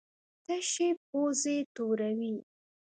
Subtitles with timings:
[0.45, 2.35] تشې پوزې توروي.